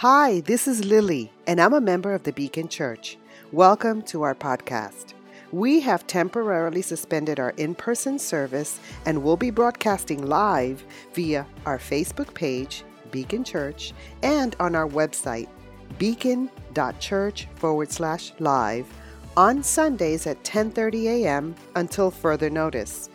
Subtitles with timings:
[0.00, 3.18] Hi, this is Lily, and I'm a member of the Beacon Church.
[3.52, 5.12] Welcome to our podcast.
[5.52, 10.82] We have temporarily suspended our in person service and will be broadcasting live
[11.12, 13.92] via our Facebook page, Beacon Church,
[14.22, 15.48] and on our website,
[15.98, 18.86] beacon.church forward slash live
[19.36, 21.54] on Sundays at 10:30 a.m.
[21.76, 23.10] until further notice.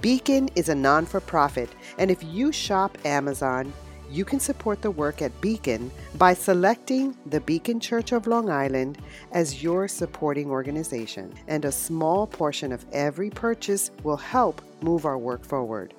[0.00, 1.68] Beacon is a non-for-profit,
[1.98, 3.74] and if you shop Amazon,
[4.10, 8.98] you can support the work at Beacon by selecting the Beacon Church of Long Island
[9.32, 15.18] as your supporting organization, and a small portion of every purchase will help move our
[15.18, 15.94] work forward.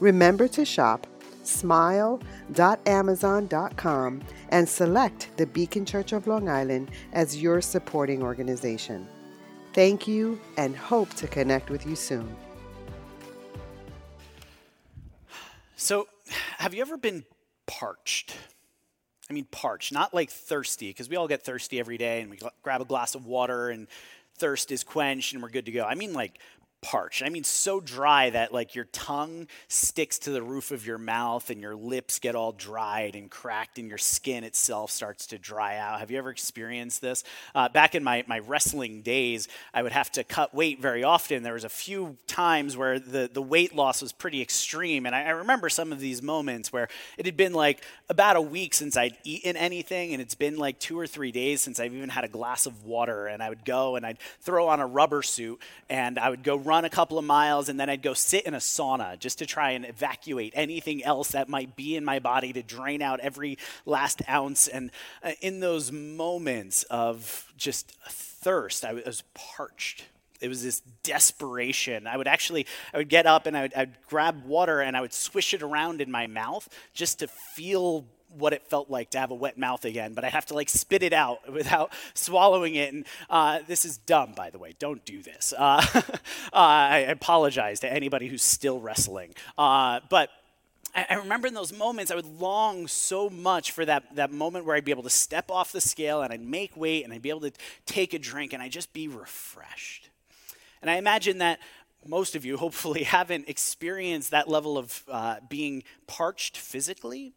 [0.00, 1.06] Remember to shop
[1.44, 9.06] smile.amazon.com and select the Beacon Church of Long Island as your supporting organization.
[9.74, 12.34] Thank you and hope to connect with you soon.
[15.76, 16.06] So,
[16.58, 17.24] have you ever been
[17.66, 18.36] parched?
[19.28, 22.38] I mean, parched, not like thirsty, because we all get thirsty every day and we
[22.62, 23.86] grab a glass of water and
[24.36, 25.84] thirst is quenched and we're good to go.
[25.84, 26.38] I mean, like
[26.84, 27.22] parched.
[27.22, 31.48] I mean, so dry that like your tongue sticks to the roof of your mouth
[31.48, 35.78] and your lips get all dried and cracked and your skin itself starts to dry
[35.78, 36.00] out.
[36.00, 37.24] Have you ever experienced this?
[37.54, 41.42] Uh, back in my, my wrestling days, I would have to cut weight very often.
[41.42, 45.06] There was a few times where the, the weight loss was pretty extreme.
[45.06, 48.42] And I, I remember some of these moments where it had been like about a
[48.42, 51.94] week since I'd eaten anything and it's been like two or three days since I've
[51.94, 53.26] even had a glass of water.
[53.26, 56.56] And I would go and I'd throw on a rubber suit and I would go
[56.56, 59.38] run run a couple of miles and then I'd go sit in a sauna just
[59.38, 63.20] to try and evacuate anything else that might be in my body to drain out
[63.20, 64.66] every last ounce.
[64.66, 64.90] And
[65.22, 70.06] uh, in those moments of just thirst, I was parched
[70.40, 73.96] it was this desperation i would actually i would get up and I would, I'd
[74.08, 78.04] grab water and i would swish it around in my mouth just to feel
[78.38, 80.68] what it felt like to have a wet mouth again, but I have to like
[80.68, 82.92] spit it out without swallowing it.
[82.92, 84.74] And uh, this is dumb, by the way.
[84.78, 85.52] Don't do this.
[85.56, 86.06] Uh, uh,
[86.52, 89.34] I apologize to anybody who's still wrestling.
[89.56, 90.30] Uh, but
[90.96, 94.76] I remember in those moments, I would long so much for that, that moment where
[94.76, 97.30] I'd be able to step off the scale and I'd make weight and I'd be
[97.30, 97.52] able to
[97.84, 100.10] take a drink and I'd just be refreshed.
[100.80, 101.58] And I imagine that
[102.06, 107.34] most of you hopefully haven't experienced that level of uh, being parched physically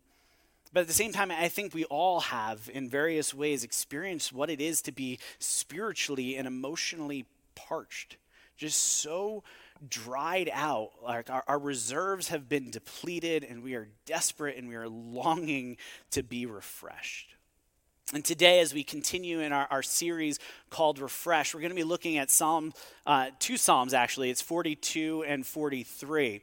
[0.73, 4.49] but at the same time, I think we all have, in various ways, experienced what
[4.49, 8.17] it is to be spiritually and emotionally parched,
[8.57, 9.43] just so
[9.87, 10.91] dried out.
[11.03, 15.77] Like our, our, reserves have been depleted, and we are desperate and we are longing
[16.11, 17.35] to be refreshed.
[18.13, 20.39] And today, as we continue in our, our series
[20.69, 22.73] called Refresh, we're going to be looking at Psalm,
[23.05, 24.29] uh, two Psalms actually.
[24.29, 26.41] It's 42 and 43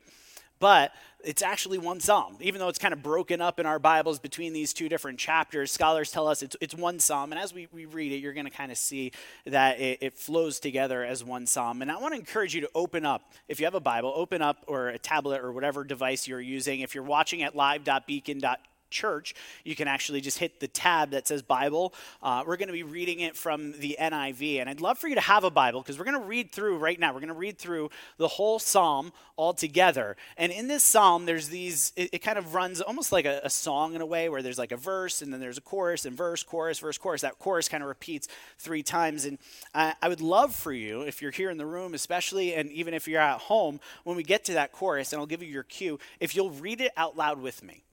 [0.65, 0.93] but
[1.25, 2.37] it's actually one psalm.
[2.41, 5.73] Even though it's kind of broken up in our Bibles between these two different chapters,
[5.73, 7.33] scholars tell us it's, it's one psalm.
[7.33, 9.13] And as we, we read it, you're going to kind of see
[9.47, 11.83] that it, it, flows together as one psalm.
[11.83, 14.43] And I want to encourage you to open up, if you have a Bible, open
[14.43, 16.81] up or a tablet or whatever device you're using.
[16.81, 18.57] If you're watching at live.beacon.com,
[18.91, 19.35] church,
[19.65, 21.95] you can actually just hit the tab that says Bible.
[22.23, 24.61] Uh, we're going to be reading it from the NIV.
[24.61, 26.79] And I'd love for you to have a Bible because we're going to read through
[26.79, 27.13] right now.
[27.13, 30.17] We're going to read through the whole psalm all together.
[30.37, 33.51] And in this psalm, there's these, it, it kind of runs almost like a, a
[33.51, 36.17] song in a way where there's like a verse and then there's a chorus and
[36.17, 37.23] verse, chorus, verse, chorus.
[37.23, 38.29] That chorus kind of repeats
[38.59, 39.25] three times.
[39.25, 39.39] And
[39.75, 42.95] I, I would love for you, if you're here in the room, especially, and even
[42.95, 45.63] if you're at home, when we get to that chorus, and I'll give you your
[45.63, 47.84] cue, if you'll read it out loud with me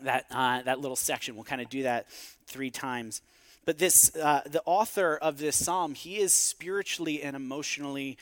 [0.00, 1.34] that, uh, that little section.
[1.34, 2.06] We'll kind of do that
[2.46, 3.22] three times.
[3.64, 8.18] But this, uh, the author of this psalm, he is spiritually and emotionally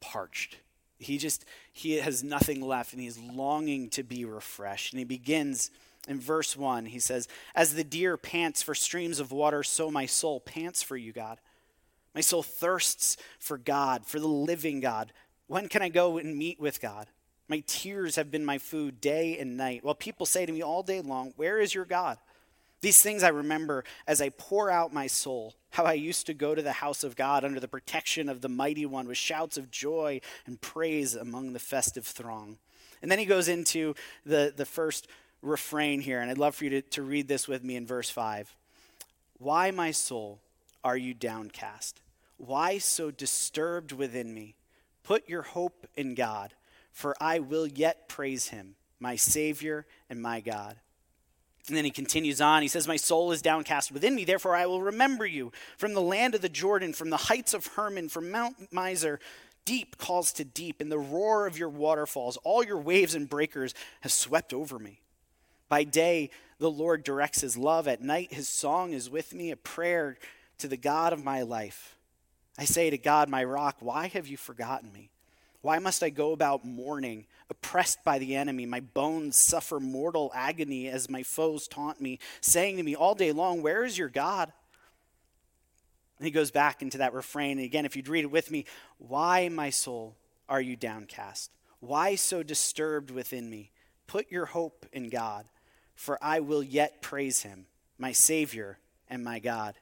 [0.00, 0.58] parched.
[0.98, 4.92] He just, he has nothing left and he's longing to be refreshed.
[4.92, 5.70] And he begins
[6.08, 6.86] in verse 1.
[6.86, 10.96] He says, As the deer pants for streams of water, so my soul pants for
[10.96, 11.38] you, God.
[12.14, 15.12] My soul thirsts for God, for the living God.
[15.46, 17.06] When can I go and meet with God?
[17.50, 20.84] My tears have been my food day and night, while people say to me all
[20.84, 22.16] day long, Where is your God?
[22.80, 26.54] These things I remember as I pour out my soul, how I used to go
[26.54, 29.72] to the house of God under the protection of the mighty one with shouts of
[29.72, 32.58] joy and praise among the festive throng.
[33.02, 35.08] And then he goes into the, the first
[35.42, 38.10] refrain here, and I'd love for you to, to read this with me in verse
[38.10, 38.54] 5.
[39.38, 40.38] Why, my soul,
[40.84, 42.00] are you downcast?
[42.36, 44.54] Why so disturbed within me?
[45.02, 46.52] Put your hope in God
[46.92, 50.76] for I will yet praise him, my Savior and my God.
[51.68, 52.62] And then he continues on.
[52.62, 55.52] He says, My soul is downcast within me, therefore I will remember you.
[55.76, 59.18] From the land of the Jordan, from the heights of Hermon, from Mount Mizar,
[59.64, 63.74] deep calls to deep, and the roar of your waterfalls, all your waves and breakers
[64.00, 65.00] have swept over me.
[65.68, 67.86] By day, the Lord directs his love.
[67.86, 70.18] At night, his song is with me, a prayer
[70.58, 71.96] to the God of my life.
[72.58, 75.10] I say to God, my rock, why have you forgotten me?
[75.62, 78.66] Why must I go about mourning, oppressed by the enemy?
[78.66, 83.32] My bones suffer mortal agony as my foes taunt me, saying to me all day
[83.32, 84.52] long, Where is your God?
[86.18, 87.58] And he goes back into that refrain.
[87.58, 88.64] And again, if you'd read it with me,
[88.98, 90.16] Why, my soul,
[90.48, 91.50] are you downcast?
[91.80, 93.70] Why so disturbed within me?
[94.06, 95.46] Put your hope in God
[96.00, 97.66] for I will yet praise him,
[97.98, 98.78] my Savior
[99.10, 99.74] and my God.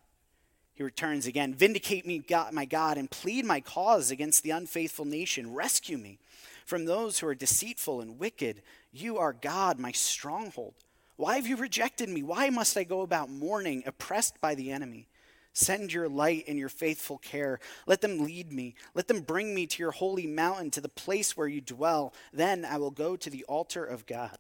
[0.78, 5.04] He returns again Vindicate me, God, my God, and plead my cause against the unfaithful
[5.04, 5.52] nation.
[5.52, 6.20] Rescue me
[6.64, 8.62] from those who are deceitful and wicked.
[8.92, 10.74] You are God, my stronghold.
[11.16, 12.22] Why have you rejected me?
[12.22, 15.08] Why must I go about mourning, oppressed by the enemy?
[15.52, 17.58] Send your light and your faithful care.
[17.88, 18.76] Let them lead me.
[18.94, 22.14] Let them bring me to your holy mountain, to the place where you dwell.
[22.32, 24.38] Then I will go to the altar of God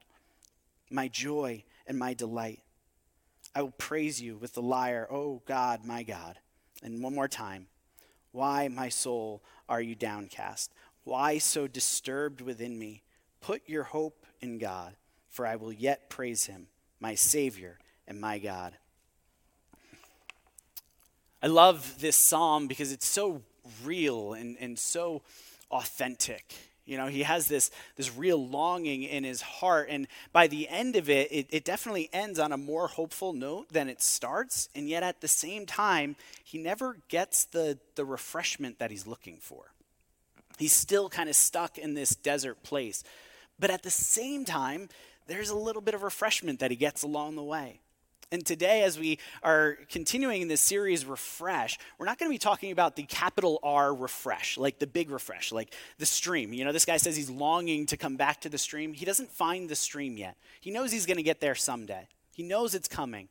[0.88, 2.60] my joy and my delight.
[3.58, 6.38] I will praise you with the lyre, O God, my God.
[6.80, 7.66] And one more time,
[8.30, 10.72] why, my soul, are you downcast?
[11.02, 13.02] Why so disturbed within me?
[13.40, 14.94] Put your hope in God,
[15.28, 16.68] for I will yet praise him,
[17.00, 18.74] my Savior and my God.
[21.42, 23.42] I love this psalm because it's so
[23.82, 25.22] real and, and so
[25.72, 26.54] authentic.
[26.88, 29.88] You know, he has this, this real longing in his heart.
[29.90, 33.68] And by the end of it, it, it, definitely ends on a more hopeful note
[33.68, 34.70] than it starts.
[34.74, 39.36] And yet at the same time, he never gets the, the refreshment that he's looking
[39.36, 39.64] for.
[40.56, 43.04] He's still kind of stuck in this desert place.
[43.60, 44.88] But at the same time,
[45.26, 47.80] there's a little bit of refreshment that he gets along the way.
[48.30, 52.38] And today, as we are continuing in this series, Refresh, we're not going to be
[52.38, 56.52] talking about the capital R refresh, like the big refresh, like the stream.
[56.52, 58.92] You know, this guy says he's longing to come back to the stream.
[58.92, 60.36] He doesn't find the stream yet.
[60.60, 63.28] He knows he's going to get there someday, he knows it's coming.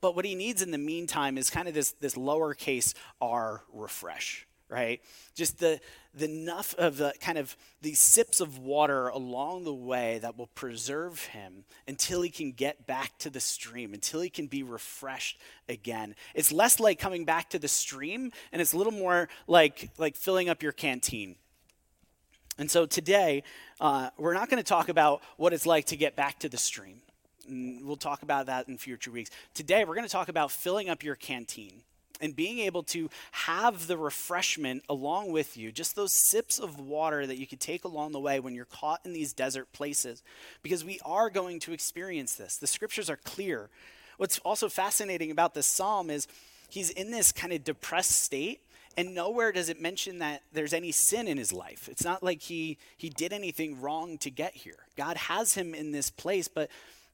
[0.00, 4.46] But what he needs in the meantime is kind of this, this lowercase r refresh
[4.68, 5.00] right?
[5.34, 5.80] Just the,
[6.14, 10.48] the enough of the kind of these sips of water along the way that will
[10.48, 15.38] preserve him until he can get back to the stream, until he can be refreshed
[15.68, 16.14] again.
[16.34, 20.16] It's less like coming back to the stream, and it's a little more like like
[20.16, 21.36] filling up your canteen.
[22.58, 23.42] And so today,
[23.80, 26.56] uh, we're not going to talk about what it's like to get back to the
[26.56, 27.02] stream.
[27.48, 29.30] We'll talk about that in future weeks.
[29.52, 31.82] Today, we're going to talk about filling up your canteen
[32.20, 37.26] and being able to have the refreshment along with you, just those sips of water
[37.26, 40.22] that you could take along the way when you're caught in these desert places,
[40.62, 42.56] because we are going to experience this.
[42.56, 43.68] The scriptures are clear.
[44.16, 46.26] What's also fascinating about this psalm is
[46.68, 48.60] he's in this kind of depressed state.
[48.98, 51.86] And nowhere does it mention that there's any sin in his life.
[51.90, 54.78] It's not like he, he did anything wrong to get here.
[54.96, 56.70] God has him in this place, but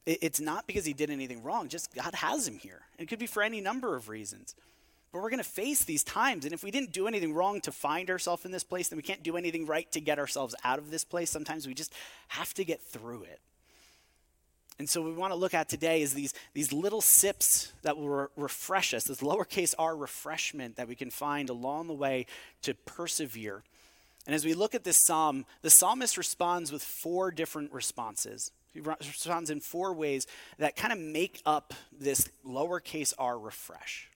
[0.06, 1.68] it's not because he did anything wrong.
[1.68, 2.82] Just God has him here.
[2.98, 4.54] It could be for any number of reasons.
[5.12, 6.44] But we're going to face these times.
[6.44, 9.02] And if we didn't do anything wrong to find ourselves in this place, then we
[9.02, 11.30] can't do anything right to get ourselves out of this place.
[11.30, 11.92] Sometimes we just
[12.28, 13.40] have to get through it.
[14.78, 17.96] And so, what we want to look at today is these, these little sips that
[17.96, 22.26] will re- refresh us, this lowercase r refreshment that we can find along the way
[22.62, 23.62] to persevere.
[24.26, 28.50] And as we look at this psalm, the psalmist responds with four different responses.
[28.72, 30.26] He responds in four ways
[30.58, 34.08] that kind of make up this lowercase r refresh.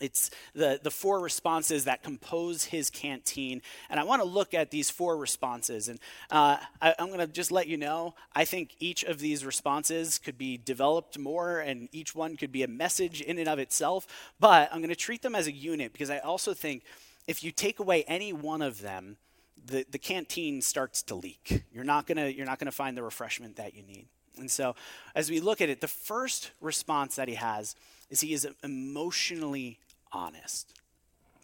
[0.00, 3.62] It's the, the four responses that compose his canteen.
[3.88, 5.88] And I want to look at these four responses.
[5.88, 5.98] And
[6.30, 10.18] uh, I, I'm going to just let you know I think each of these responses
[10.18, 14.06] could be developed more, and each one could be a message in and of itself.
[14.38, 16.82] But I'm going to treat them as a unit because I also think
[17.26, 19.16] if you take away any one of them,
[19.64, 21.64] the, the canteen starts to leak.
[21.72, 24.06] You're not going to you're not going to find the refreshment that you need.
[24.38, 24.76] And so,
[25.14, 27.74] as we look at it, the first response that he has
[28.10, 29.78] is he is emotionally
[30.16, 30.72] honest.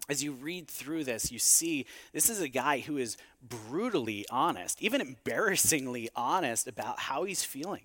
[0.09, 4.83] As you read through this, you see this is a guy who is brutally honest,
[4.83, 7.83] even embarrassingly honest about how he's feeling.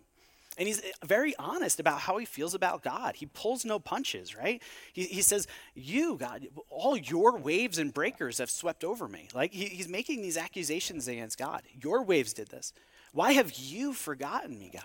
[0.57, 3.15] And he's eh, very honest about how he feels about God.
[3.15, 4.61] He pulls no punches, right?
[4.91, 9.29] He, he says, You, God, all your waves and breakers have swept over me.
[9.33, 11.61] Like he, he's making these accusations against God.
[11.81, 12.73] Your waves did this.
[13.13, 14.83] Why have you forgotten me, God?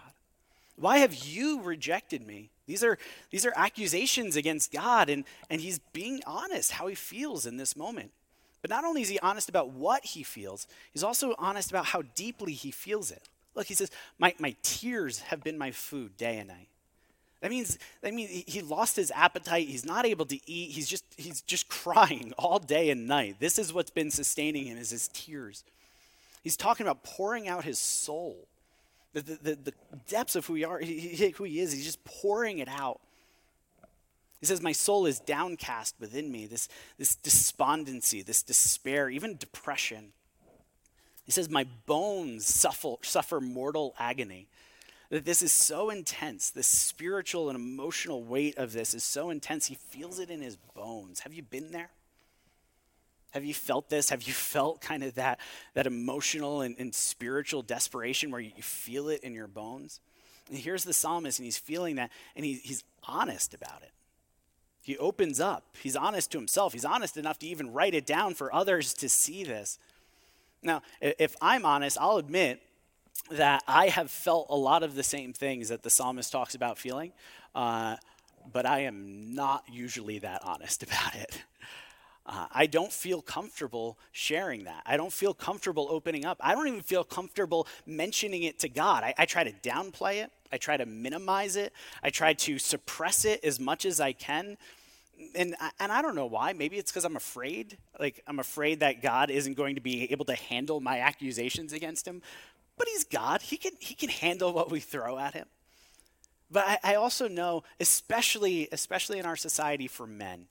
[0.76, 2.50] Why have you rejected me?
[2.66, 2.98] These are,
[3.30, 7.76] these are accusations against God, and, and he's being honest how he feels in this
[7.76, 8.12] moment.
[8.60, 12.02] But not only is he honest about what he feels, he's also honest about how
[12.14, 13.28] deeply he feels it.
[13.54, 16.68] Look, he says, My, my tears have been my food day and night.
[17.40, 19.66] That means, that means he lost his appetite.
[19.66, 20.70] He's not able to eat.
[20.70, 23.36] He's just, he's just crying all day and night.
[23.40, 25.64] This is what's been sustaining him is his tears.
[26.44, 28.46] He's talking about pouring out his soul
[29.14, 29.72] The, the, the,
[30.08, 33.00] depths of who, we are, he, who he is, he's just pouring it out.
[34.40, 40.12] He says, My soul is downcast within me, this, this despondency, this despair, even depression.
[41.24, 44.48] He says, My bones suffer, suffer mortal agony.
[45.10, 46.50] That this is so intense.
[46.50, 49.66] The spiritual and emotional weight of this is so intense.
[49.66, 51.20] He feels it in his bones.
[51.20, 51.90] Have you been there?
[53.32, 54.10] Have you felt this?
[54.10, 55.40] Have you felt kind of that,
[55.74, 60.00] that emotional and, and spiritual desperation where you, feel it in your bones?
[60.48, 63.90] And here's the psalmist, and he's feeling that, and he, he's honest about it.
[64.82, 65.64] He opens up.
[65.80, 66.72] He's honest to himself.
[66.72, 69.78] He's honest enough to even write it down for others to see this.
[70.62, 72.60] Now, if I'm honest, I'll admit
[73.30, 76.78] that I have felt a lot of the same things that the psalmist talks about
[76.78, 77.12] feeling,
[77.54, 77.96] uh,
[78.52, 81.42] but I am not usually that honest about it.
[82.24, 84.82] Uh, I don't feel comfortable sharing that.
[84.86, 86.38] I don't feel comfortable opening up.
[86.40, 89.02] I don't even feel comfortable mentioning it to God.
[89.02, 93.24] I, I try to downplay it, I try to minimize it, I try to suppress
[93.24, 94.56] it as much as I can.
[95.34, 96.52] And, and I don't know why.
[96.52, 97.76] Maybe it's because I'm afraid.
[97.98, 102.06] Like, I'm afraid that God isn't going to be able to handle my accusations against
[102.06, 102.22] him.
[102.76, 105.46] But he's God, he can, he can handle what we throw at him.
[106.50, 110.46] But I, I also know, especially, especially in our society for men,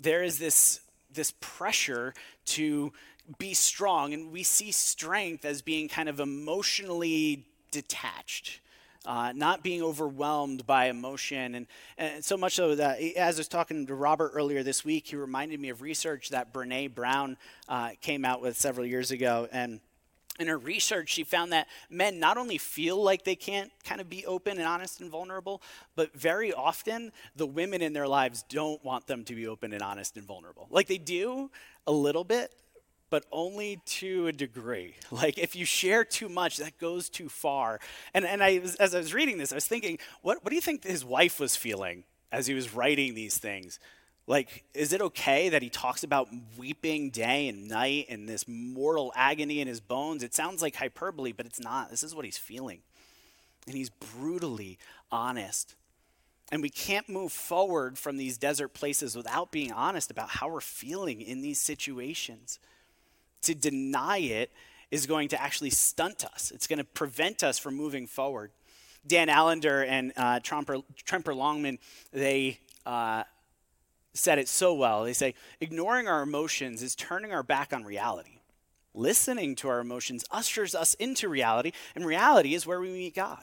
[0.00, 0.80] there is this,
[1.12, 2.14] this pressure
[2.46, 2.92] to
[3.38, 8.60] be strong, and we see strength as being kind of emotionally detached.
[9.06, 11.54] Uh, not being overwhelmed by emotion.
[11.56, 11.66] And,
[11.98, 15.16] and, so much so that, as I was talking to Robert earlier this week, he
[15.16, 17.36] reminded me of research that Brene Brown
[17.68, 19.46] uh, came out with several years ago.
[19.52, 19.80] And
[20.38, 24.08] in her research, she found that men not only feel like they can't kind of
[24.08, 25.62] be open and honest and vulnerable,
[25.94, 29.82] but very often the women in their lives don't want them to be open and
[29.82, 30.66] honest and vulnerable.
[30.70, 31.50] Like they do
[31.86, 32.52] a little bit,
[33.10, 34.96] but only to a degree.
[35.12, 37.78] Like if you share too much, that goes too far.
[38.12, 40.60] And, and I as I was reading this, I was thinking, what, what do you
[40.60, 43.78] think his wife was feeling as he was writing these things?
[44.26, 49.12] Like, is it okay that he talks about weeping day and night and this mortal
[49.14, 50.22] agony in his bones?
[50.22, 51.90] It sounds like hyperbole, but it's not.
[51.90, 52.80] This is what he's feeling.
[53.66, 54.78] And he's brutally
[55.12, 55.74] honest.
[56.50, 60.60] And we can't move forward from these desert places without being honest about how we're
[60.60, 62.58] feeling in these situations.
[63.42, 64.50] To deny it
[64.90, 68.52] is going to actually stunt us, it's going to prevent us from moving forward.
[69.06, 71.78] Dan Allender and uh, Tremper, Longman,
[72.10, 72.60] they.
[72.86, 73.24] Uh,
[74.14, 75.04] said it so well.
[75.04, 78.38] They say, ignoring our emotions is turning our back on reality.
[78.94, 83.42] Listening to our emotions ushers us into reality, and reality is where we meet God.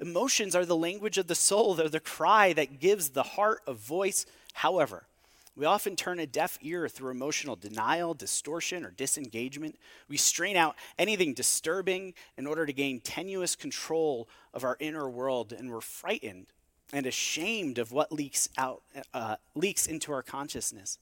[0.00, 3.72] Emotions are the language of the soul, they're the cry that gives the heart a
[3.72, 4.26] voice.
[4.54, 5.06] However,
[5.56, 9.76] we often turn a deaf ear through emotional denial, distortion, or disengagement.
[10.08, 15.52] We strain out anything disturbing in order to gain tenuous control of our inner world,
[15.52, 16.46] and we're frightened
[16.92, 20.98] and ashamed of what leaks out uh, leaks into our consciousness.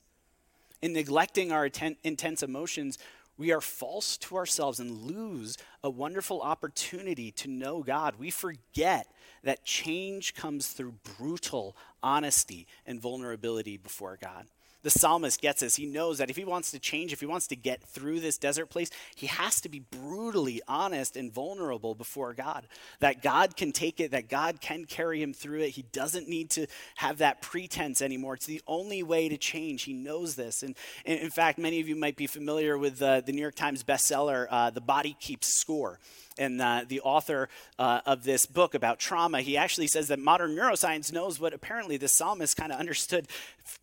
[0.82, 2.98] In neglecting our atten- intense emotions,
[3.38, 8.14] we are false to ourselves and lose a wonderful opportunity to know God.
[8.18, 9.06] We forget
[9.42, 14.46] that change comes through brutal honesty and vulnerability before God
[14.86, 15.74] the psalmist gets this.
[15.74, 18.38] He knows that if he wants to change, if he wants to get through this
[18.38, 22.68] desert place, he has to be brutally honest and vulnerable before God.
[23.00, 25.70] That God can take it, that God can carry him through it.
[25.70, 28.34] He doesn't need to have that pretense anymore.
[28.34, 29.82] It's the only way to change.
[29.82, 30.62] He knows this.
[30.62, 33.56] And, and in fact, many of you might be familiar with uh, the New York
[33.56, 35.98] Times bestseller, uh, The Body Keeps Score
[36.38, 40.54] and uh, the author uh, of this book about trauma, he actually says that modern
[40.54, 43.28] neuroscience knows what apparently the psalmist kind of understood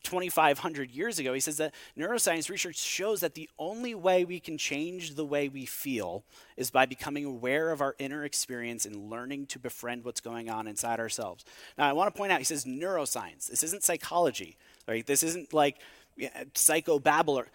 [0.04, 1.34] 2,500 years ago.
[1.34, 5.50] He says that neuroscience research shows that the only way we can change the way
[5.50, 6.24] we feel
[6.58, 10.68] is by becoming aware of our inner experience and learning to befriend what's going on
[10.68, 11.46] inside ourselves.
[11.78, 13.48] Now, I want to point out, he says neuroscience.
[13.48, 14.58] This isn't psychology,
[14.88, 15.06] right?
[15.06, 15.78] This isn't like
[16.54, 17.48] psychobabble or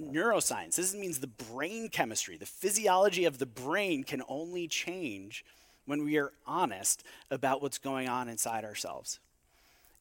[0.00, 0.76] neuroscience.
[0.76, 5.44] This means the brain chemistry, the physiology of the brain can only change
[5.84, 9.20] when we are honest about what's going on inside ourselves.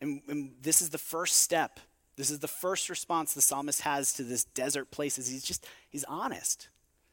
[0.01, 1.79] And, and, this is the first step.
[2.17, 5.67] This is the first response the psalmist has to this desert place is he's just
[5.89, 6.69] he's honest.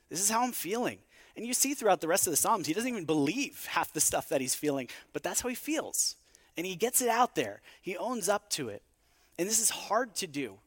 [0.09, 0.99] This is how I'm feeling.
[1.37, 4.01] And you see throughout the rest of the Psalms, he doesn't even believe half the
[4.01, 6.17] stuff that he's feeling, but that's how he feels.
[6.57, 7.63] And he gets it out there.
[7.81, 8.83] He owns up to it.
[9.39, 10.59] And this is hard to do.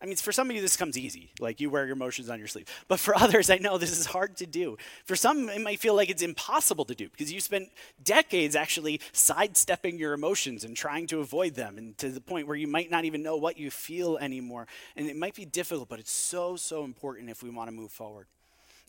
[0.00, 1.32] I mean, for some of you, this comes easy.
[1.40, 2.66] Like you wear your emotions on your sleeve.
[2.86, 4.76] But for others, I know this is hard to do.
[5.04, 7.70] For some, it might feel like it's impossible to do because you spent
[8.02, 12.56] decades actually sidestepping your emotions and trying to avoid them, and to the point where
[12.56, 14.66] you might not even know what you feel anymore.
[14.96, 17.90] And it might be difficult, but it's so, so important if we want to move
[17.90, 18.26] forward.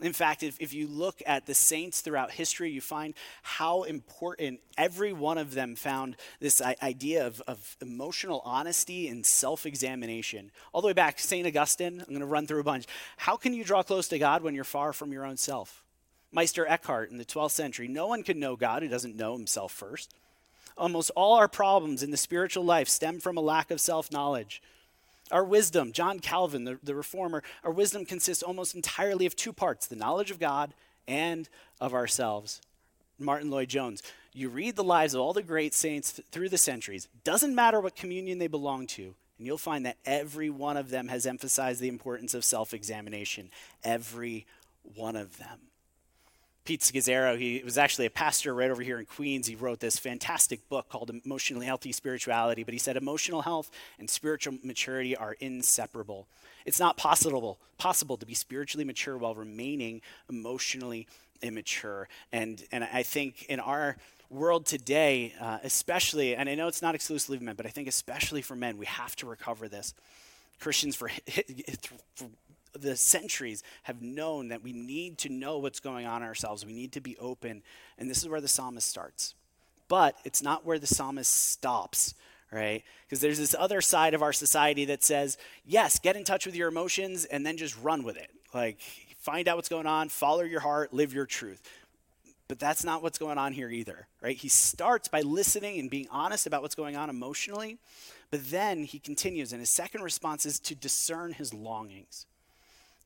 [0.01, 4.61] In fact, if, if you look at the saints throughout history, you find how important
[4.77, 10.51] every one of them found this idea of, of emotional honesty and self examination.
[10.71, 11.45] All the way back, St.
[11.45, 12.85] Augustine, I'm going to run through a bunch.
[13.17, 15.83] How can you draw close to God when you're far from your own self?
[16.31, 17.87] Meister Eckhart in the 12th century.
[17.87, 20.13] No one can know God who doesn't know himself first.
[20.77, 24.61] Almost all our problems in the spiritual life stem from a lack of self knowledge.
[25.31, 29.87] Our wisdom, John Calvin, the, the reformer, our wisdom consists almost entirely of two parts
[29.87, 30.73] the knowledge of God
[31.07, 31.47] and
[31.79, 32.61] of ourselves.
[33.19, 34.01] Martyn Lloyd-Jones,
[34.33, 37.81] you read the lives of all the great saints th- through the centuries, doesn't matter
[37.81, 41.81] what communion they belong to, and you'll find that every one of them has emphasized
[41.81, 43.49] the importance of self examination.
[43.83, 44.45] Every
[44.95, 45.68] one of them.
[46.65, 49.47] Pete Scazzero, he was actually a pastor right over here in Queens.
[49.47, 52.63] He wrote this fantastic book called Emotionally Healthy Spirituality.
[52.63, 56.27] But he said emotional health and spiritual maturity are inseparable.
[56.65, 61.07] It's not possible, possible to be spiritually mature while remaining emotionally
[61.41, 62.07] immature.
[62.31, 63.97] And, and I think in our
[64.29, 68.41] world today, uh, especially, and I know it's not exclusively men, but I think especially
[68.41, 69.93] for men, we have to recover this.
[70.59, 71.09] Christians for,
[72.15, 72.27] for
[72.73, 76.65] the centuries have known that we need to know what's going on ourselves.
[76.65, 77.63] We need to be open.
[77.97, 79.35] And this is where the psalmist starts.
[79.87, 82.13] But it's not where the psalmist stops,
[82.51, 82.83] right?
[83.05, 86.55] Because there's this other side of our society that says, yes, get in touch with
[86.55, 88.29] your emotions and then just run with it.
[88.53, 88.79] Like,
[89.17, 91.61] find out what's going on, follow your heart, live your truth.
[92.47, 94.35] But that's not what's going on here either, right?
[94.35, 97.77] He starts by listening and being honest about what's going on emotionally,
[98.31, 102.25] but then he continues, and his second response is to discern his longings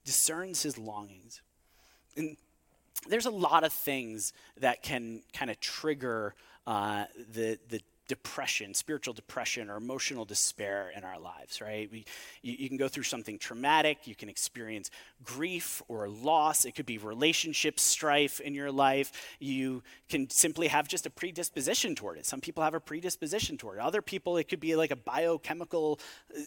[0.05, 1.41] discerns his longings.
[2.15, 2.38] And
[3.07, 9.13] there's a lot of things that can kind of trigger uh, the, the depression, spiritual
[9.13, 11.89] depression, or emotional despair in our lives, right?
[11.91, 12.05] We,
[12.41, 14.91] you, you, can go through something traumatic, you can experience
[15.24, 19.36] grief or loss, it could be relationship strife in your life.
[19.39, 22.25] You can simply have just a predisposition toward it.
[22.25, 23.81] Some people have a predisposition toward it.
[23.81, 26.00] Other people, it could be like a biochemical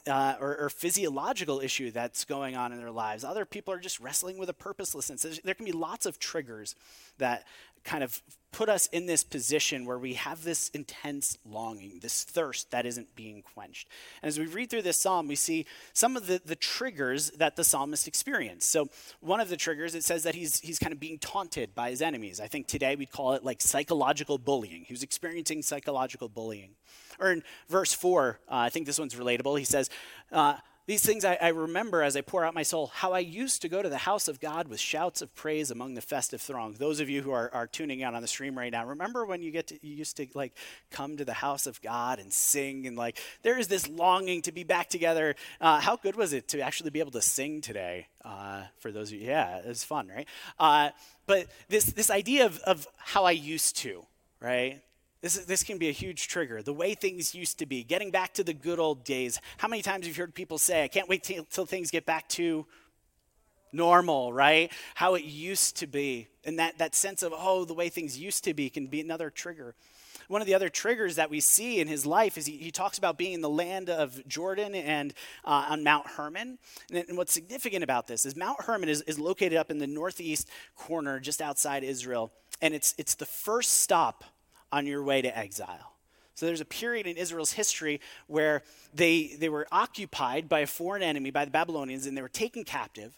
[0.07, 3.25] uh, or, or, physiological issue that's going on in their lives.
[3.25, 5.41] Other people are just wrestling with a purposelessness.
[5.43, 6.75] There can be lots of triggers
[7.19, 7.45] that
[7.87, 8.21] kind of
[8.53, 13.15] put us in this position where we have this intense longing, this thirst that isn't
[13.15, 13.87] being quenched.
[14.23, 17.57] And as we read through this psalm, we see some of the, the triggers that
[17.57, 18.71] the psalmist experienced.
[18.71, 18.89] So,
[19.21, 22.01] one of the triggers, it says that he's, he's kind of being taunted by his
[22.01, 22.41] enemies.
[22.41, 24.85] I think today we'd call it like psychological bullying.
[24.87, 26.71] He was experiencing psychological bullying.
[27.19, 29.59] Or in verse 4, uh, I think this one's relatable.
[29.59, 29.91] He says,
[30.33, 30.55] uh,
[30.87, 33.69] these things I, I, remember as I pour out my soul, how I used to
[33.69, 36.75] go to the house of God with shouts of praise among the festive throng.
[36.75, 39.43] Those of you who are, are tuning out on the stream right now, remember when
[39.43, 40.53] you get to, you used to like
[40.93, 44.53] come to the house of God and sing and like there is this longing to
[44.53, 45.35] be back together.
[45.61, 48.07] Uh, how good was it to actually be able to sing today?
[48.25, 50.29] Uh, for those of you, yeah, it was fun, right?
[50.59, 50.91] Uh,
[51.27, 54.07] but this this idea of, of how I used to,
[54.41, 54.81] right?
[55.27, 56.63] This, is, this can be a huge trigger.
[56.63, 59.41] The way things used to be, getting back to the good old days.
[59.57, 62.29] How many times have you heard people say, I can't wait till, things get back
[62.29, 62.65] to
[63.73, 64.71] normal, right?
[64.95, 66.29] How it used to be.
[66.45, 69.29] And that, that sense of, oh, the way things used to be can be another
[69.29, 69.75] trigger.
[70.29, 72.97] One of the other triggers that we see in his life is he, he talks
[72.97, 75.13] about being in the land of Jordan and
[75.45, 76.57] uh, on Mount Hermon.
[76.89, 79.89] And, and, what's significant about this is Mount Hermon is, is located up in the
[79.89, 82.31] northeast corner just outside Israel.
[82.63, 84.23] And it's, it's the first stop
[84.73, 85.93] on your way to exile.
[86.35, 88.63] So there's a period in Israel's history where
[88.95, 92.63] they, they were occupied by a foreign enemy, by the Babylonians, and they were taken
[92.63, 93.15] captive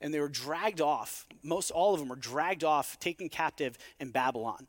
[0.00, 1.26] and they were dragged off.
[1.42, 4.66] Most all of them were dragged off, taken captive in Babylon.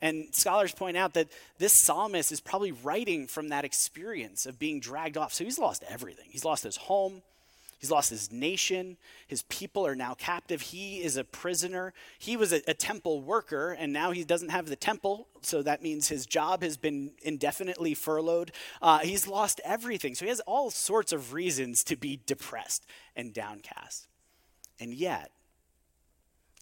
[0.00, 4.80] And scholars point out that this psalmist is probably writing from that experience of being
[4.80, 5.32] dragged off.
[5.32, 6.26] So he's lost everything.
[6.30, 7.22] He's lost his home,
[7.82, 8.96] He's lost his nation.
[9.26, 10.60] His people are now captive.
[10.60, 11.92] He is a prisoner.
[12.16, 15.26] He was a, a, temple worker, and now he doesn't have the temple.
[15.40, 18.52] So that means his job has been indefinitely furloughed.
[18.80, 20.14] Uh, he's lost everything.
[20.14, 24.06] So he has all sorts of reasons to be depressed and downcast.
[24.78, 25.32] And yet,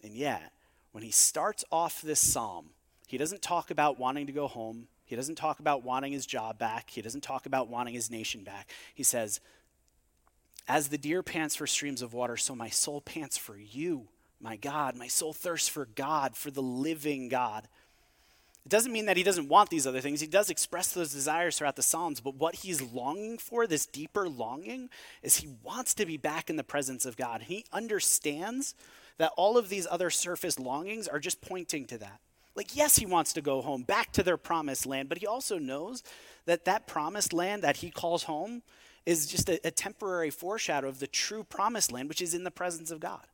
[0.03, 0.53] and yet,
[0.93, 2.71] when he starts off this psalm,
[3.07, 4.89] he doesn't talk about wanting to go home.
[5.05, 6.89] He doesn't talk about wanting his job back.
[6.89, 8.71] He doesn't talk about wanting his nation back.
[8.95, 9.41] He says,
[10.71, 14.07] as the deer pants for streams of water, so my soul pants for you,
[14.41, 14.95] my God.
[14.95, 17.67] My soul thirsts for God, for the living God.
[18.65, 20.21] It doesn't mean that he doesn't want these other things.
[20.21, 24.29] He does express those desires throughout the Psalms, but what he's longing for, this deeper
[24.29, 24.91] longing,
[25.25, 27.43] is he wants to be back in the presence of God.
[27.43, 28.77] He understands
[29.19, 32.21] that all of these other surface longings are just pointing to that.
[32.55, 35.59] Like, yes, he wants to go home, back to their promised land, but he also
[35.59, 36.05] knows
[36.47, 38.63] that that promised land that he calls home
[39.07, 42.51] is just a, a temporary foreshadow of the true promised land, which is in the
[42.51, 43.27] presence of God.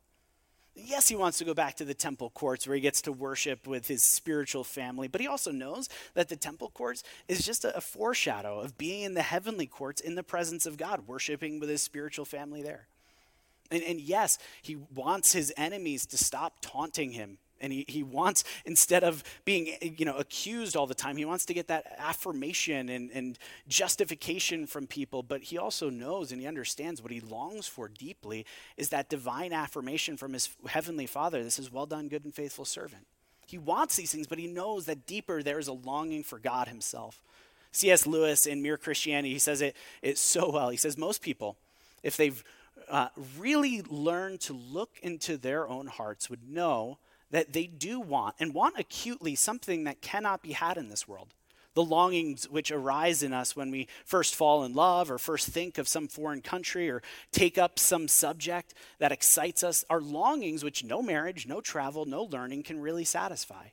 [0.75, 3.65] Yes, he wants to go back to the temple courts where he gets to worship
[3.65, 7.75] with his spiritual family, but he also knows that the temple courts is just a,
[7.75, 11.69] a foreshadow of being in the heavenly courts in the presence of God, worshiping with
[11.69, 12.87] his spiritual family there.
[13.71, 18.43] And, and yes, he wants his enemies to stop taunting him and he, he wants
[18.65, 22.89] instead of being you know accused all the time he wants to get that affirmation
[22.89, 25.23] and, and justification from people.
[25.23, 28.45] But he also knows and he understands what he longs for deeply
[28.77, 32.65] is that divine affirmation from his heavenly father this is well done good and faithful
[32.65, 33.05] servant.
[33.45, 36.67] He wants these things but he knows that deeper there is a longing for god
[36.67, 37.21] himself.
[37.71, 40.69] Cs lewis in mere christianity he says it, it so well.
[40.69, 41.57] He says most people
[42.03, 42.43] if they've
[42.89, 46.97] uh, really learned to look into their own hearts would know
[47.31, 51.33] that they do want, and want acutely, something that cannot be had in this world.
[51.73, 55.77] The longings which arise in us when we first fall in love or first think
[55.77, 60.83] of some foreign country or take up some subject that excites us are longings which
[60.83, 63.67] no marriage, no travel, no learning can really satisfy.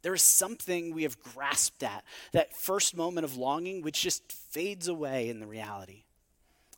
[0.00, 4.88] There is something we have grasped at, that first moment of longing, which just fades
[4.88, 6.04] away in the reality.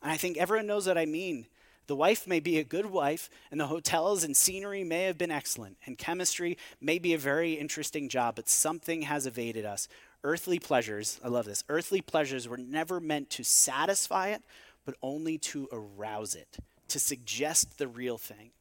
[0.01, 1.47] And I think everyone knows what I mean
[1.87, 5.31] the wife may be a good wife, and the hotels and scenery may have been
[5.31, 9.87] excellent, and chemistry may be a very interesting job, but something has evaded us.
[10.23, 14.41] Earthly pleasures, I love this, earthly pleasures were never meant to satisfy it,
[14.85, 16.57] but only to arouse it,
[16.89, 18.51] to suggest the real thing.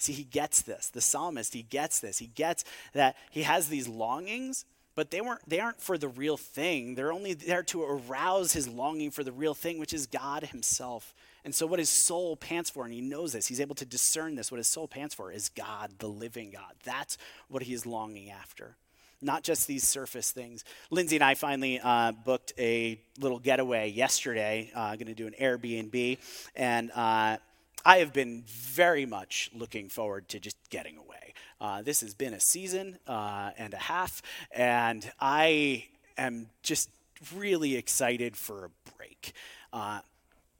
[0.00, 0.88] See, he gets this.
[0.88, 2.18] The psalmist, he gets this.
[2.18, 6.38] He gets that he has these longings, but they weren't they aren't for the real
[6.38, 6.94] thing.
[6.94, 11.14] They're only there to arouse his longing for the real thing, which is God himself.
[11.44, 14.34] And so, what his soul pants for, and he knows this, he's able to discern
[14.34, 16.74] this, what his soul pants for is God, the living God.
[16.84, 17.16] That's
[17.48, 18.76] what he is longing after,
[19.22, 20.64] not just these surface things.
[20.90, 25.34] Lindsay and I finally uh, booked a little getaway yesterday, uh, going to do an
[25.40, 26.18] Airbnb,
[26.54, 27.38] and uh,
[27.84, 31.34] I have been very much looking forward to just getting away.
[31.60, 35.86] Uh, this has been a season uh, and a half, and I
[36.18, 36.90] am just
[37.34, 39.32] really excited for a break.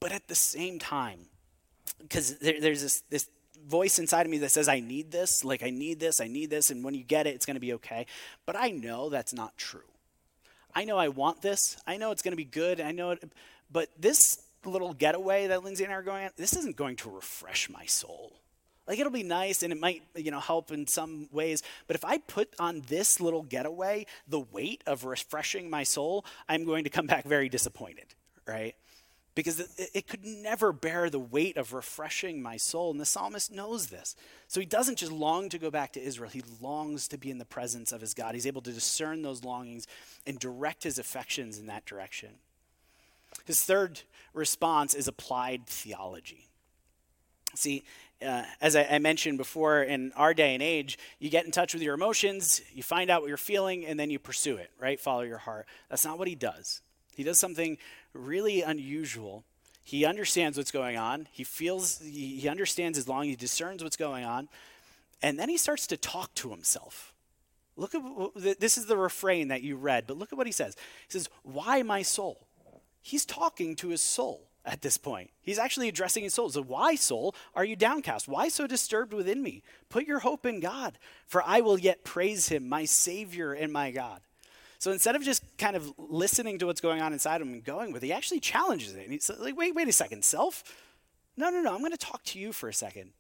[0.00, 1.20] But at the same time,
[2.00, 3.28] because there, there's this, this
[3.66, 6.50] voice inside of me that says, I need this, like, I need this, I need
[6.50, 8.06] this, and when you get it, it's going to be okay.
[8.46, 9.82] But I know that's not true.
[10.74, 11.76] I know I want this.
[11.86, 12.80] I know it's going to be good.
[12.80, 13.32] I know it,
[13.70, 17.10] but this little getaway that Lindsay and I are going on, this isn't going to
[17.10, 18.32] refresh my soul.
[18.86, 21.62] Like it'll be nice and it might, you know, help in some ways.
[21.86, 26.64] But if I put on this little getaway the weight of refreshing my soul, I'm
[26.64, 28.06] going to come back very disappointed,
[28.46, 28.74] right?
[29.40, 32.90] Because it, it, could never bear the weight of refreshing my soul.
[32.90, 34.14] And the psalmist knows this.
[34.48, 37.38] So he doesn't just long to go back to Israel, he longs to be in
[37.38, 38.34] the presence of his God.
[38.34, 39.86] He's able to discern those longings
[40.26, 42.30] and direct his affections in that direction.
[43.46, 44.02] His third
[44.34, 46.46] response is applied theology.
[47.54, 47.84] See,
[48.24, 51.72] uh, as I, I, mentioned before, in our day and age, you get in touch
[51.72, 55.00] with your emotions, you find out what you're feeling, and then you pursue it, right?
[55.00, 55.66] Follow your heart.
[55.88, 56.82] That's not what he does.
[57.16, 57.78] He does something
[58.12, 59.44] really unusual.
[59.84, 61.28] He understands what's going on.
[61.32, 64.48] He feels, he understands as long, he discerns what's going on.
[65.22, 67.12] And then he starts to talk to himself.
[67.76, 68.02] Look at
[68.60, 70.76] this is the refrain that you read, but look at what he says.
[71.06, 72.46] He says, Why my soul?
[73.00, 75.30] He's talking to his soul at this point.
[75.40, 76.50] He's actually addressing his soul.
[76.50, 78.28] So, why, soul, are you downcast?
[78.28, 79.62] Why so disturbed within me?
[79.88, 83.90] Put your hope in God, for I will yet praise him, my Savior and my
[83.90, 84.20] God.
[84.80, 87.92] So instead of just kind of listening to what's going on inside him and going
[87.92, 89.02] with it, he actually challenges it.
[89.02, 90.64] And he's like, wait, wait a second, self?
[91.36, 93.10] No, no, no, I'm going to talk to you for a second.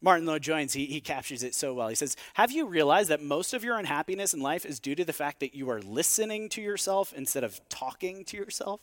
[0.00, 1.88] Martyn Lloyd-Jones, he, he captures it so well.
[1.88, 5.04] He says, Have you realized that most of your unhappiness in life is due to
[5.04, 8.80] the fact that you are listening to yourself instead of talking to yourself?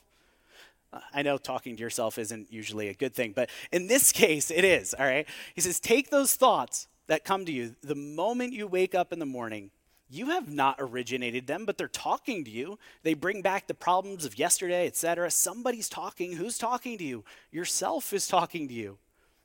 [0.92, 4.52] Uh, I know talking to yourself isn't usually a good thing, but in this case,
[4.52, 5.28] it is, all right?
[5.56, 9.20] He says, Take those thoughts that come to you the moment you wake up in
[9.20, 9.72] the morning
[10.12, 12.78] you have not originated them, but they're talking to you.
[13.04, 15.32] They bring back the problems of yesterday, etc.
[15.32, 16.34] Somebody's talking.
[16.34, 17.24] Who's talking to you?
[17.52, 18.98] Yourself is talking to you.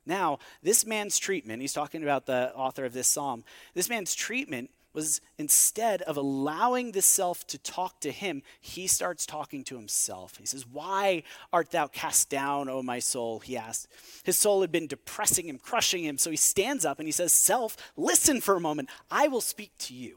[0.05, 4.71] Now, this man's treatment, he's talking about the author of this psalm, this man's treatment
[4.93, 10.39] was instead of allowing the self to talk to him, he starts talking to himself.
[10.39, 13.41] He says, Why art thou cast down, O my soul?
[13.41, 13.89] He asked.
[14.25, 16.17] His soul had been depressing him, crushing him.
[16.17, 18.89] So he stands up and he says, Self, listen for a moment.
[19.11, 20.17] I will speak to you.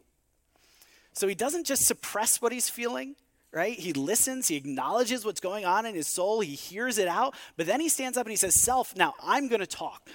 [1.19, 3.17] So he doesn't just suppress what he's feeling,
[3.51, 3.77] right?
[3.77, 7.65] He listens, he acknowledges what's going on in his soul, he hears it out, but
[7.65, 10.07] then he stands up and he says, Self, now I'm going to talk,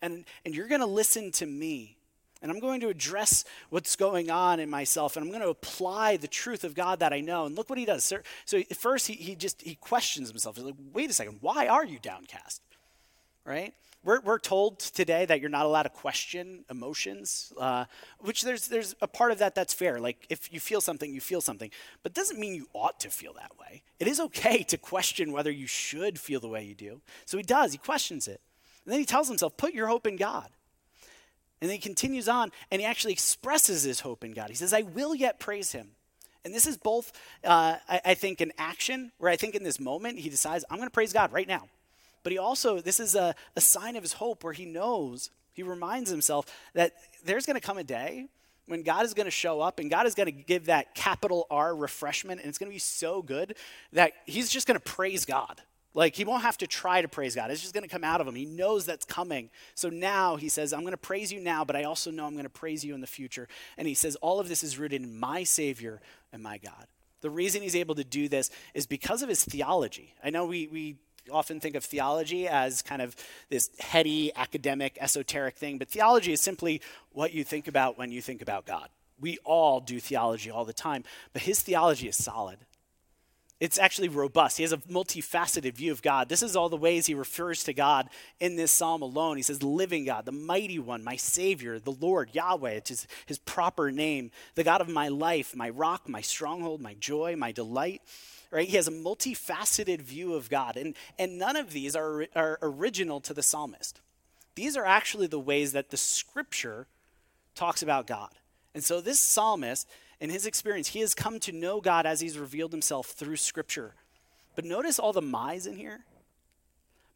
[0.00, 1.96] and, and you're going to listen to me.
[2.40, 6.18] And I'm going to address what's going on in myself, and I'm going to apply
[6.18, 7.46] the truth of God that I know.
[7.46, 8.04] And look what he does.
[8.04, 10.56] So, first, he, he just he questions himself.
[10.56, 12.60] He's like, "Wait a second, why are you downcast?
[13.44, 13.74] right?
[14.04, 17.86] We're, we're told today that you're not allowed to question emotions, uh,
[18.20, 19.98] which there's, there's a part of that that's fair.
[19.98, 21.70] Like, if you feel something, you feel something.
[22.02, 23.82] But it doesn't mean you ought to feel that way.
[23.98, 27.00] It is okay to question whether you should feel the way you do.
[27.24, 28.42] So he does, he questions it.
[28.84, 30.50] And then he tells himself, put your hope in God.
[31.62, 34.50] And then he continues on and he actually expresses his hope in God.
[34.50, 35.92] He says, I will yet praise him.
[36.44, 37.10] And this is both,
[37.42, 40.76] uh, I, I, think, an action where I think in this moment he decides, I'm
[40.76, 41.68] going to praise God right now.
[42.24, 45.62] But he also, this is a, a sign of his hope where he knows, he
[45.62, 48.26] reminds himself that there's going to come a day
[48.66, 51.46] when God is going to show up and God is going to give that capital
[51.50, 53.56] R refreshment, and it's going to be so good
[53.92, 55.62] that he's just going to praise God.
[55.92, 57.52] Like he won't have to try to praise God.
[57.52, 58.34] It's just going to come out of him.
[58.34, 59.48] He knows that's coming.
[59.76, 62.32] So now he says, I'm going to praise you now, but I also know I'm
[62.32, 63.46] going to praise you in the future.
[63.78, 66.00] And he says, all of this is rooted in my Savior
[66.32, 66.86] and my God.
[67.20, 70.14] The reason he's able to do this is because of his theology.
[70.22, 70.96] I know we, we
[71.30, 73.16] often think of theology as kind of
[73.48, 76.80] this heady, academic, esoteric thing, but theology is simply
[77.12, 78.88] what you think about when you think about God.
[79.20, 82.58] We all do theology all the time, but his theology is solid.
[83.60, 84.56] It's actually robust.
[84.56, 86.28] He has a multifaceted view of God.
[86.28, 88.10] This is all the ways he refers to God
[88.40, 89.36] in this psalm alone.
[89.36, 92.72] He says, living God, the mighty one, my Savior, the Lord, Yahweh.
[92.72, 96.94] It's his, his proper name, the God of my life, my rock, my stronghold, my
[96.94, 98.02] joy, my delight.
[98.54, 98.68] Right?
[98.68, 100.76] He has a multifaceted view of God.
[100.76, 104.00] And, and none of these are, are original to the psalmist.
[104.54, 106.86] These are actually the ways that the scripture
[107.56, 108.30] talks about God.
[108.74, 109.88] And so this psalmist
[110.20, 113.94] in his experience, he has come to know God as he's revealed himself through Scripture.
[114.54, 116.04] But notice all the my's in here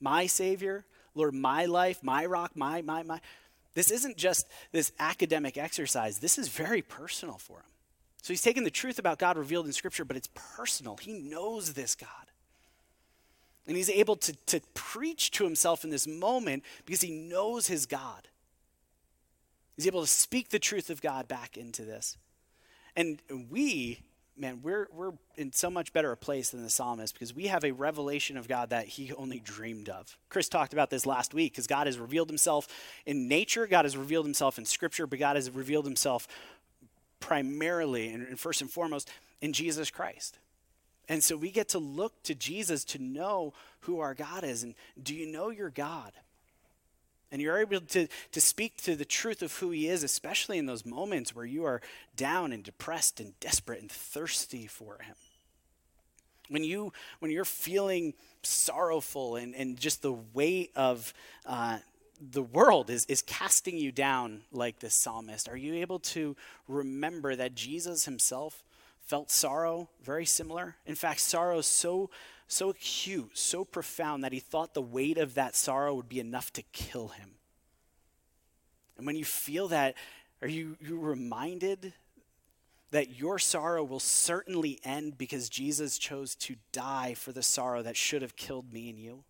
[0.00, 3.20] my Savior, Lord, my life, my rock, my, my, my.
[3.74, 7.64] This isn't just this academic exercise, this is very personal for him.
[8.22, 10.96] So he's taken the truth about God revealed in Scripture, but it's personal.
[10.96, 12.08] He knows this God.
[13.66, 17.84] And he's able to, to preach to himself in this moment because he knows his
[17.84, 18.28] God.
[19.76, 22.16] He's able to speak the truth of God back into this.
[22.96, 24.00] And we,
[24.36, 27.62] man, we're, we're in so much better a place than the psalmist because we have
[27.62, 30.16] a revelation of God that he only dreamed of.
[30.30, 32.66] Chris talked about this last week because God has revealed himself
[33.06, 36.26] in nature, God has revealed himself in scripture, but God has revealed himself
[37.20, 40.38] primarily and, first and foremost in Jesus Christ.
[41.08, 44.62] And so we get to look to Jesus to know who our God is.
[44.62, 46.12] And do you know your God?
[47.30, 50.66] And you're able to, to speak to the truth of who he is, especially in
[50.66, 51.80] those moments where you are
[52.16, 55.14] down and depressed and desperate and thirsty for him.
[56.48, 61.12] When, you, when you're feeling sorrowful and, and just the weight of
[61.44, 61.78] uh,
[62.20, 67.36] the world is, is casting you down like this psalmist, are you able to remember
[67.36, 68.64] that Jesus himself
[69.00, 70.76] felt sorrow very similar?
[70.86, 72.10] In fact, sorrow so
[72.48, 76.50] so acute, so profound that he thought the weight of that sorrow would be enough
[76.54, 77.32] to kill him.
[78.96, 79.94] And when you feel that,
[80.40, 81.92] are you, you reminded
[82.90, 87.98] that your sorrow will certainly end because Jesus chose to die for the sorrow that
[87.98, 89.24] should have killed me and you?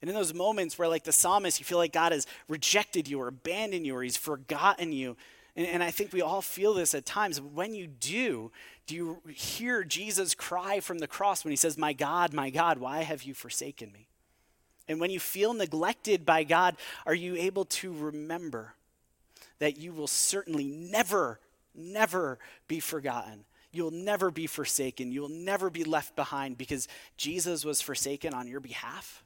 [0.00, 3.20] And in those moments where, like the psalmist, you feel like God has rejected you
[3.20, 5.16] or abandoned you or he's forgotten you,
[5.58, 7.40] and, and I think we all feel this at times.
[7.40, 8.52] When you do,
[8.86, 12.78] do you hear Jesus cry from the cross when he says, My God, my God,
[12.78, 14.06] why have you forsaken me?
[14.86, 18.74] And when you feel neglected by God, are you able to remember
[19.58, 21.40] that you will certainly never,
[21.74, 23.44] never be forgotten?
[23.70, 25.12] You'll never be forsaken.
[25.12, 29.22] You'll never be left behind because Jesus was forsaken on your behalf.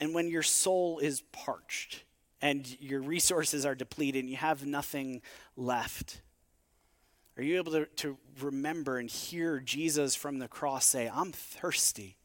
[0.00, 2.04] And when your soul is parched,
[2.40, 5.22] and your resources are depleted and you have nothing
[5.56, 6.20] left?
[7.36, 12.16] Are you able to, to remember and hear Jesus from the cross say, I'm thirsty?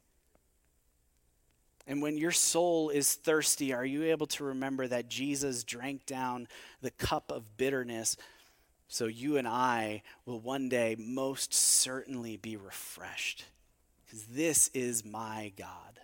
[1.85, 6.47] And when your soul is thirsty, are you able to remember that Jesus drank down
[6.81, 8.15] the cup of bitterness
[8.87, 13.45] so you and I will one day most certainly be refreshed?
[14.05, 15.99] Because this is my God.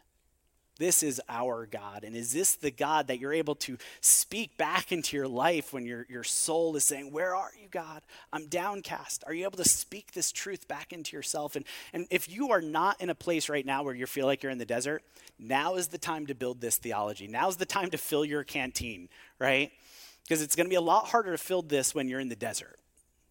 [0.80, 2.06] This is our God.
[2.06, 5.86] And is this the God that you're able to speak back into your life when
[5.86, 8.02] your, your soul is saying, Where are you, God?
[8.32, 9.26] I'm downcast.
[9.28, 11.58] Are you able to speak this truth back into yourself?
[11.58, 14.42] And, and if you are not in a place right now where you feel like
[14.42, 15.04] you're in the desert,
[15.38, 17.28] now is the time to build this theology.
[17.28, 19.72] Now's the time to fill your canteen, right?
[20.24, 22.36] Because it's going to be a lot harder to fill this when you're in the
[22.38, 22.80] desert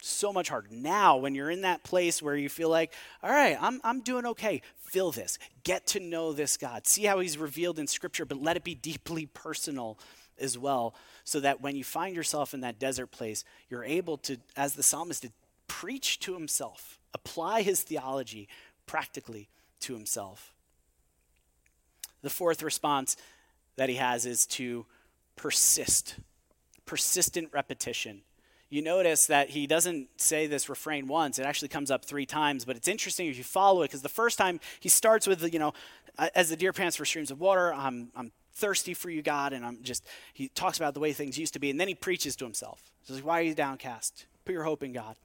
[0.00, 0.68] so much harder.
[0.70, 4.26] Now, when you're in that place where you feel like, all right, I'm, I'm doing
[4.26, 5.38] okay, fill this.
[5.64, 6.86] Get to know this God.
[6.86, 9.98] See how he's revealed in Scripture, but let it be deeply personal
[10.40, 14.38] as well, so that when you find yourself in that desert place, you're able to,
[14.56, 15.32] as the psalmist did,
[15.66, 18.48] preach to himself, apply his theology
[18.86, 19.48] practically
[19.80, 20.54] to himself.
[22.22, 23.16] The fourth response
[23.76, 24.86] that he has is to
[25.36, 26.16] persist,
[26.86, 28.22] persistent repetition.
[28.70, 31.38] You notice that he doesn't say this refrain once.
[31.38, 34.10] It actually comes up three times, but it's interesting if you follow it because the
[34.10, 35.72] first time he starts with, you know,
[36.34, 39.64] as the deer pants for streams of water, I'm, I'm thirsty for you, God, and
[39.64, 40.04] I'm just,
[40.34, 42.92] he talks about the way things used to be, and then he preaches to himself.
[43.00, 44.26] He says, Why are you downcast?
[44.44, 45.16] Put your hope in God.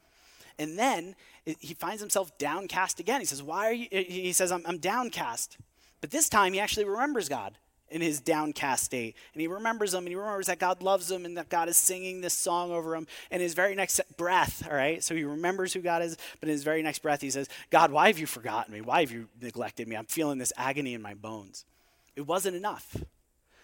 [0.59, 3.19] And then he finds himself downcast again.
[3.19, 3.87] He says, Why are you?
[3.91, 5.57] He says, I'm, I'm downcast.
[5.99, 7.57] But this time he actually remembers God
[7.93, 9.15] in his downcast state.
[9.33, 11.77] And he remembers him and he remembers that God loves him and that God is
[11.77, 13.05] singing this song over him.
[13.29, 16.53] And his very next breath, all right, so he remembers who God is, but in
[16.53, 18.81] his very next breath he says, God, why have you forgotten me?
[18.81, 19.95] Why have you neglected me?
[19.95, 21.65] I'm feeling this agony in my bones.
[22.15, 22.97] It wasn't enough.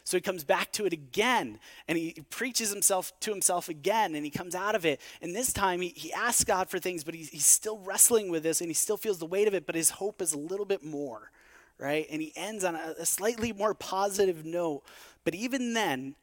[0.04, 4.24] So he comes back to it again and he preaches himself to himself again and
[4.24, 5.02] he comes out of it.
[5.22, 8.44] And this time he, he asks God for things, but he's, he's still wrestling with
[8.44, 10.66] this and he still feels the weight of it, but his hope is a little
[10.66, 11.32] bit more,
[11.80, 12.06] right?
[12.12, 14.84] And he ends on a, a slightly more positive note.
[15.24, 16.16] But even then,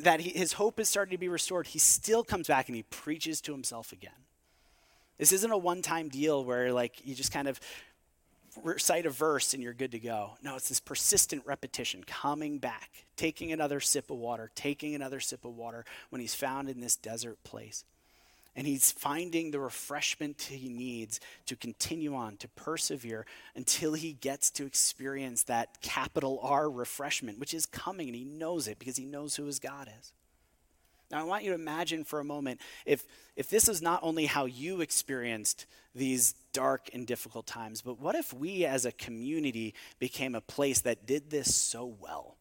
[0.00, 2.84] that he, his hope is starting to be restored, he still comes back and he
[2.84, 4.12] preaches to himself again.
[5.18, 7.60] This isn't a one time deal where, like, you just kind of
[8.62, 10.32] recite a verse and you're good to go.
[10.42, 15.44] No, it's this persistent repetition, coming back, taking another sip of water, taking another sip
[15.44, 17.84] of water when he's found in this desert place.
[18.56, 24.50] And he's finding the refreshment he needs to continue on, to persevere until he gets
[24.52, 29.04] to experience that capital R refreshment, which is coming, and he knows it because he
[29.04, 30.12] knows who his God is.
[31.10, 33.04] Now, I want you to imagine for a moment if,
[33.36, 38.14] if this is not only how you experienced these dark and difficult times, but what
[38.14, 42.36] if we as a community became a place that did this so well?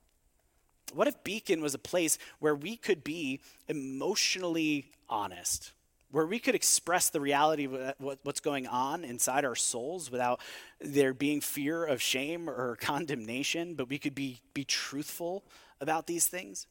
[0.94, 5.72] What if Beacon was a place where we could be emotionally honest,
[6.14, 10.40] where we could express the reality of what's going on inside our souls without
[10.80, 15.44] there being fear of shame or condemnation, but we could be, be truthful
[15.82, 16.68] about these things?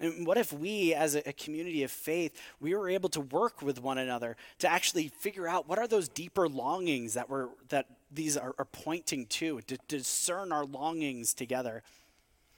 [0.00, 3.80] And what if we, as a, community of faith, we were able to work with
[3.80, 8.36] one another to actually figure out what are those deeper longings that we're that these
[8.36, 11.84] are, are pointing to, to, discern our longings together?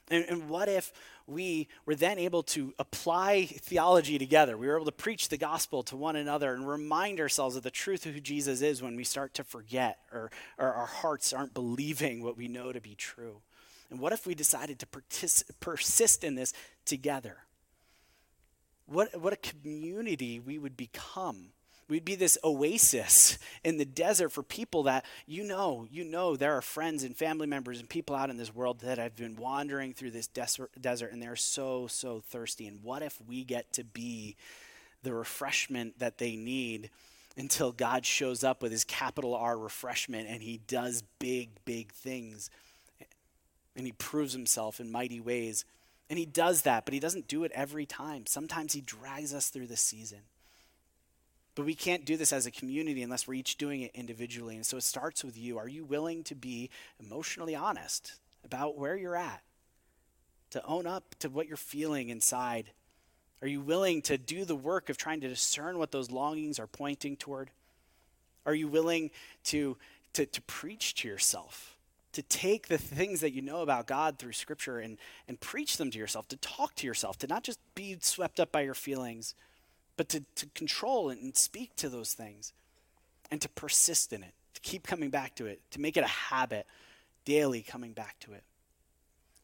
[0.09, 0.95] And, and what if
[1.27, 4.57] we were then able to apply theology together?
[4.57, 7.71] We were able to preach the gospel to one another and remind ourselves of the
[7.71, 11.55] truth of who Jesus is when we start to forget or, or our hearts aren't
[11.55, 13.41] believing what we know to be true.
[13.91, 16.53] And what if we decided to partic- persist in this
[16.85, 17.39] together?
[18.87, 21.51] What, what a community we would become.
[21.89, 26.57] We'd be this oasis in the desert for people that you know, you know, there
[26.57, 29.95] are friends and family members and people out in this world that have been wandering
[29.95, 32.67] through this desert, and they're so, so thirsty.
[32.67, 34.37] And what if we get to be
[35.03, 36.91] the refreshment that they need
[37.37, 42.51] until God shows up with his capital R refreshment and he does big, big things
[43.77, 45.65] and he proves himself in mighty ways.
[46.09, 48.27] And he does that, but he doesn't do it every time.
[48.27, 50.21] Sometimes he drags us through the season.
[51.57, 54.57] But we can't do this as a community unless we're each doing it individually.
[54.57, 55.59] And so it starts with you.
[55.59, 59.43] Are you willing to be emotionally honest about where you're at?
[60.51, 62.67] To own up to what you're feeling inside?
[63.41, 66.67] Are you willing to do the work of trying to discern what those longings are
[66.67, 67.51] pointing toward?
[68.45, 69.11] Are you willing
[69.45, 69.79] to,
[70.13, 71.73] to, to preach to yourself?
[72.13, 74.97] to take the things that you know about God through Scripture and,
[75.29, 78.51] and preach them to yourself, to talk to yourself, to not just be swept up
[78.51, 79.35] by your feelings,
[79.97, 82.53] but to, to control and speak to those things
[83.31, 86.09] and to persist in it, to keep coming back to it, to make it a
[86.09, 86.67] habit,
[87.25, 88.45] daily coming back to it.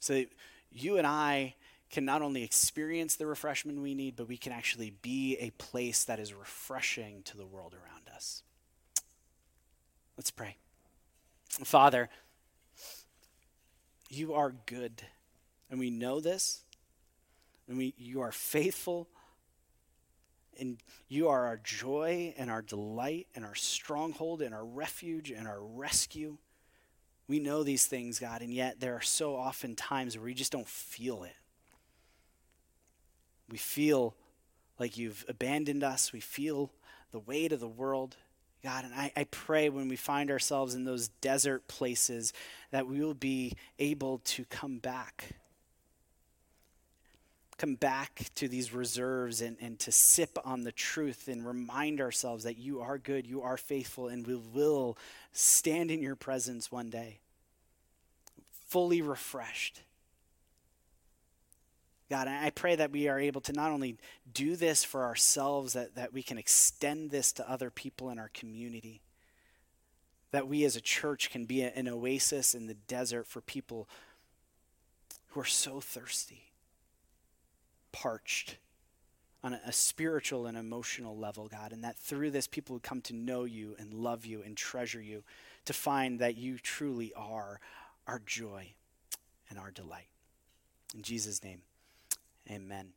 [0.01, 0.25] So
[0.71, 1.55] you and I
[1.91, 6.05] can not only experience the refreshment we need, but we can actually be a place
[6.05, 8.43] that is refreshing to the world around us.
[10.17, 10.57] Let's pray.
[11.49, 12.09] Father,
[14.09, 15.03] you are good.
[15.71, 16.61] And we know this.
[17.69, 19.09] And we, you are faithful.
[20.59, 25.49] And you are our joy and our delight and our stronghold and our refuge and
[25.49, 26.39] our rescue.
[27.29, 30.53] We know these things, God, and yet there are so often times where we just
[30.53, 31.37] don't feel it.
[33.51, 34.15] We feel
[34.79, 36.13] like you've abandoned us.
[36.13, 36.71] We feel
[37.13, 38.17] the weight of the world.
[38.63, 42.33] God, and I, I pray when we find ourselves in those desert places
[42.71, 45.35] that we will be able to come back.
[47.59, 52.45] Come back to these reserves and, and to sip on the truth and remind ourselves
[52.45, 54.97] that you are good, you are faithful, and we will
[55.33, 57.21] stand in your presence one day,
[58.69, 59.83] fully refreshed
[62.13, 63.97] God, I pray that we are able to not only
[64.35, 68.29] do this for ourselves, that, that we can extend this to other people in our
[68.35, 69.01] community.
[70.31, 73.89] That we as a church can be an oasis in the desert for people
[75.29, 76.52] who are so thirsty,
[77.93, 78.57] parched
[79.45, 83.15] on a, spiritual and emotional level, God, and that through this people would come to
[83.15, 85.25] know you and love you and treasure you,
[85.65, 87.61] to find that you truly are
[88.07, 88.69] our joy
[89.51, 90.09] and our delight.
[90.95, 91.63] In Jesus' name,
[92.51, 92.93] amen.